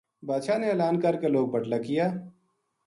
باد 0.27 0.41
شاہ 0.45 0.57
نے 0.61 0.67
اعلان 0.69 0.95
کر 1.03 1.13
کے 1.21 1.27
لوک 1.33 1.47
بٹلا 1.53 1.77
کیا 1.85 2.05